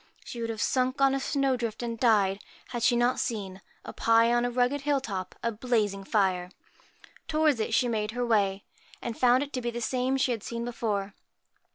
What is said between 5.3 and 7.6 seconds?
a blazing fire. Towards